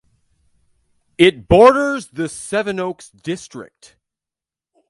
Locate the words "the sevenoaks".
2.07-3.11